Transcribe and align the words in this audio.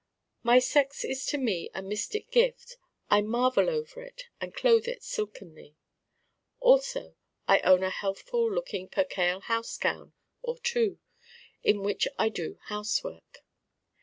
My 0.41 0.57
sex 0.57 1.03
is 1.05 1.27
to 1.27 1.37
me 1.37 1.69
a 1.75 1.83
mystic 1.83 2.31
gift. 2.31 2.77
I 3.11 3.21
marvel 3.21 3.69
over 3.69 4.01
it 4.01 4.29
and 4.39 4.51
clothe 4.51 4.87
it 4.87 5.03
silkenly. 5.03 5.75
Also 6.59 7.15
I 7.47 7.59
own 7.59 7.83
a 7.83 7.91
healthful 7.91 8.51
looking 8.51 8.87
percale 8.89 9.41
house 9.41 9.77
gown 9.77 10.13
or 10.41 10.57
two 10.57 10.97
in 11.63 11.83
which 11.83 12.07
I 12.17 12.29
do 12.29 12.57
housework. 12.63 13.45